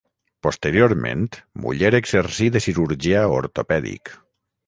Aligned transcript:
Posteriorment 0.45 1.27
Muller 1.65 1.91
exercí 1.99 2.49
de 2.55 2.63
cirurgià 2.67 3.23
ortopèdic. 3.37 4.15